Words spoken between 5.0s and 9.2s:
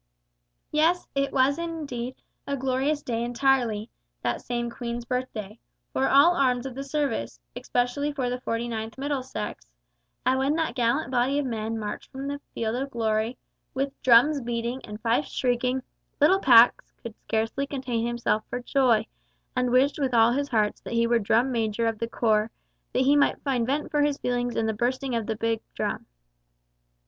Birthday, for all arms of the service, especially for the 49th